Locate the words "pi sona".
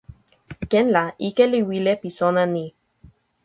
2.01-2.43